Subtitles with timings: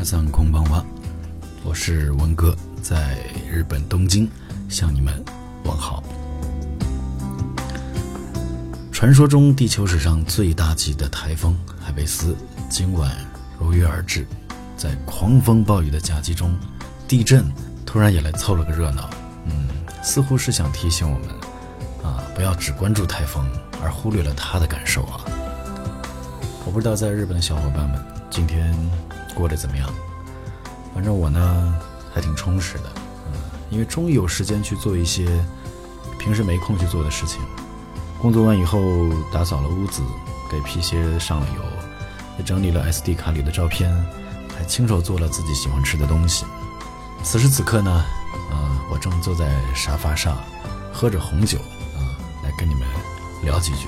[0.00, 0.84] 皆さんこんばんは，
[1.64, 3.18] 我是文哥，在
[3.50, 4.28] 日本东京
[4.68, 5.12] 向你们
[5.64, 6.02] 问好。
[8.92, 12.36] 传说中地球史上最大级的台风海贝斯
[12.70, 13.10] 今晚
[13.58, 14.26] 如约而至，
[14.76, 16.56] 在狂风暴雨的夹击中，
[17.08, 17.44] 地震
[17.84, 19.10] 突然也来凑了个热闹。
[19.46, 19.68] 嗯，
[20.02, 21.28] 似乎是想提醒我们
[22.04, 23.44] 啊，不要只关注台风
[23.82, 25.20] 而忽略了它的感受啊。
[26.64, 28.74] 我不知道在日本的小伙伴们今天。
[29.33, 29.89] 过得怎么样？
[30.93, 31.79] 反正我呢
[32.13, 32.91] 还挺充实的，
[33.27, 35.25] 嗯，因为终于有时间去做一些
[36.19, 37.39] 平时没空去做的事情。
[38.21, 38.79] 工作完以后，
[39.33, 40.01] 打扫了屋子，
[40.51, 41.61] 给皮鞋上了油，
[42.37, 43.91] 也整理了 SD 卡里的照片，
[44.55, 46.45] 还亲手做了自己喜欢吃的东西。
[47.23, 47.91] 此时此刻呢，
[48.51, 50.37] 啊，我正坐在沙发上，
[50.93, 51.57] 喝着红酒，
[51.95, 52.83] 啊，来跟你们
[53.43, 53.87] 聊几句。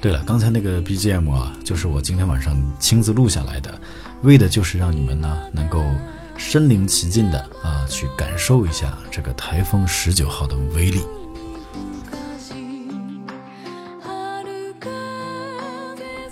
[0.00, 3.80] 对了，刚才那个 BGM 啊，就是我今天晚上亲自录下来的，
[4.22, 5.84] 为的就是让你们呢能够
[6.36, 11.02] 身临其境的啊去感受一下这个台风十九号的威力。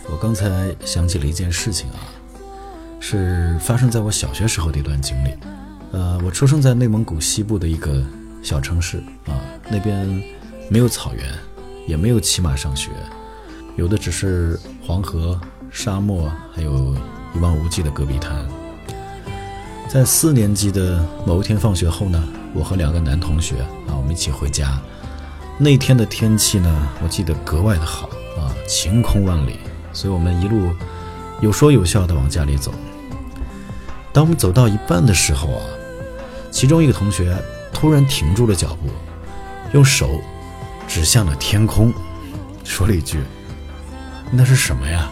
[0.08, 1.98] 我刚才想起了一件事情啊，
[3.00, 5.30] 是发生在我小学时候的一段经历。
[5.90, 8.02] 呃，我出生在内蒙古西部的一个
[8.42, 9.34] 小城市啊，
[9.68, 10.06] 那边
[10.70, 11.24] 没有草原，
[11.88, 12.90] 也没有骑马上学。
[13.76, 15.38] 有的只是黄河、
[15.70, 16.96] 沙漠，还有
[17.34, 18.44] 一望无际的戈壁滩。
[19.86, 22.22] 在四年级的某一天放学后呢，
[22.54, 24.80] 我和两个男同学啊，我们一起回家。
[25.58, 29.58] 那天的天气呢，我记得格外的好啊，晴空万里，
[29.92, 30.70] 所以我们一路
[31.42, 32.72] 有说有笑的往家里走。
[34.10, 35.60] 当我们走到一半的时候啊，
[36.50, 37.36] 其中一个同学
[37.74, 38.88] 突然停住了脚步，
[39.74, 40.18] 用手
[40.88, 41.92] 指向了天空，
[42.64, 43.20] 说了一句。
[44.30, 45.10] 那是什么呀？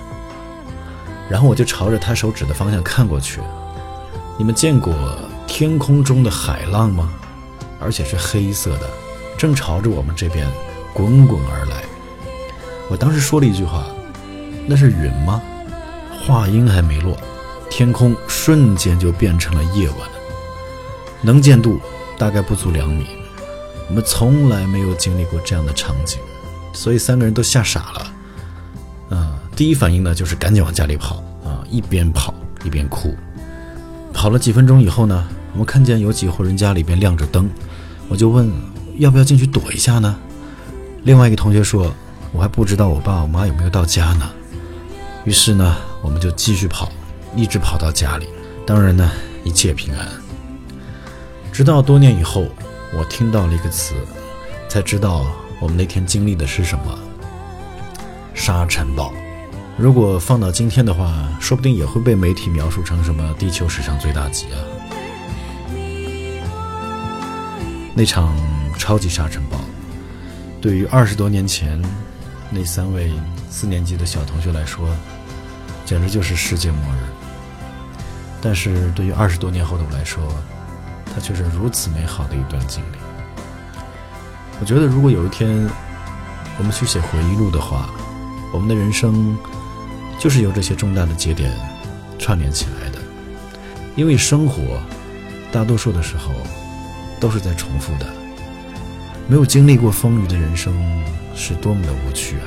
[1.31, 3.41] 然后我就朝着他手指的方向看过去。
[4.37, 4.95] 你们见过
[5.47, 7.13] 天空中的海浪吗？
[7.81, 8.91] 而且是黑色的，
[9.37, 10.47] 正朝着我们这边
[10.93, 11.85] 滚滚而来。
[12.91, 13.87] 我当时说了一句话
[14.67, 15.41] ：“那是云吗？”
[16.27, 17.17] 话音还没落，
[17.71, 19.99] 天空瞬间就变成了夜晚，
[21.21, 21.81] 能见度
[22.19, 23.07] 大概不足两米。
[23.89, 26.19] 我们从来没有经历过这样的场景，
[26.73, 28.14] 所以三个人都吓傻了。
[29.57, 31.63] 第一反应呢，就是赶紧往家里跑啊！
[31.71, 32.35] 一边跑
[32.65, 33.15] 一边哭。
[34.13, 37.49] 跑了几分钟以后呢，我们看见有几户人家里边亮着灯，
[38.09, 38.51] 我就问
[38.99, 40.17] 要不要进去躲一下呢？
[41.05, 41.93] 另外一个同学说，
[42.33, 44.29] 我还不知道我爸我妈有没有到家呢。
[45.25, 46.91] 于是呢，我们就继续跑，
[47.37, 48.27] 一直跑到家里。
[48.67, 49.11] 当然呢，
[49.45, 50.09] 一切平安。
[51.53, 52.47] 直到多年以后，
[52.93, 53.95] 我听到了一个词，
[54.69, 55.27] 才知道
[55.61, 56.99] 我们那天经历的是什么——
[58.35, 59.13] 沙尘暴。
[59.77, 64.57] 如果放到今天的话，说不定也会被媒体描述成什么地球史上最大级啊！
[67.93, 68.37] 那场
[68.79, 69.59] 超级沙尘暴，
[70.61, 71.83] 对于二十多年前
[72.51, 73.13] 那三位
[73.51, 74.89] 四年级的小同学来说，
[75.85, 76.99] 简直就是世界末日。
[78.41, 80.23] 但是对于二十多年后的我来说，
[81.13, 82.97] 它却是如此美好的一段经历。
[84.61, 85.69] 我觉得，如果有一天
[86.59, 87.91] 我们去写回忆录的话，
[88.53, 89.37] 我们的人生。
[90.19, 91.53] 就是由这些重大的节点
[92.19, 92.99] 串联起来的，
[93.95, 94.81] 因为生活
[95.53, 96.33] 大多数的时候
[97.21, 98.07] 都是在重复的，
[99.29, 100.75] 没有经历过风雨的人生
[101.35, 102.47] 是多么的无趣啊！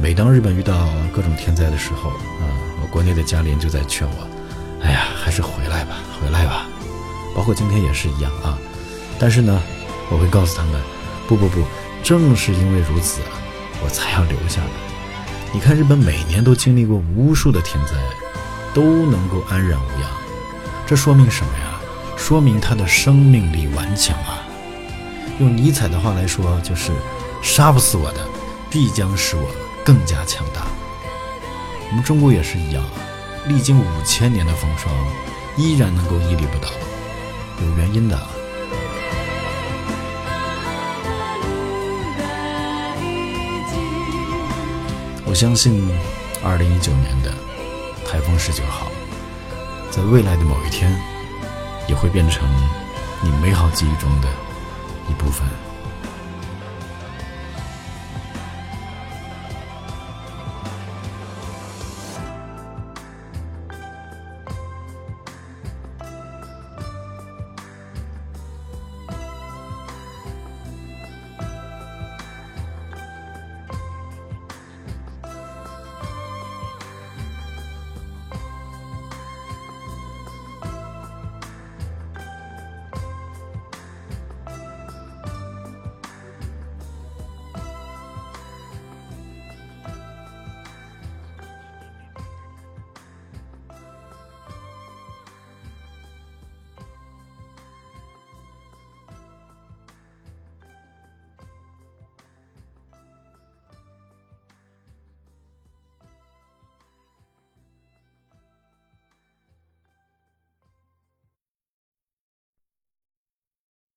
[0.00, 2.46] 每当日本遇到各种天灾的时候，啊，
[2.80, 4.28] 我国内的家人就在劝我
[4.84, 6.68] ：“哎呀，还是回来吧，回来吧。”
[7.34, 8.56] 包括今天也是一样啊。
[9.18, 9.60] 但是呢，
[10.10, 10.80] 我会告诉他们
[11.26, 11.64] ：“不不不。”
[12.04, 13.32] 正是因为如此啊，
[13.82, 14.68] 我才要留下来。
[15.54, 17.92] 你看，日本每年都经历过无数的天灾，
[18.74, 20.10] 都能够安然无恙，
[20.86, 21.80] 这说明什么呀？
[22.14, 24.44] 说明他的生命力顽强啊！
[25.40, 26.92] 用尼采的话来说，就是
[27.42, 28.20] 杀不死我的，
[28.68, 29.50] 必将使我
[29.82, 30.66] 更加强大。
[31.88, 33.00] 我们中国也是一样啊，
[33.46, 34.94] 历经五千年的风霜，
[35.56, 36.68] 依然能够屹立不倒，
[37.62, 38.43] 有原因的。
[45.34, 45.90] 我相信，
[46.44, 47.34] 二零一九年的
[48.06, 48.86] 台风十九号，
[49.90, 50.96] 在未来的某一天，
[51.88, 52.48] 也会变成
[53.20, 54.28] 你美好记忆中的
[55.10, 55.28] 一部。
[55.28, 55.63] 分。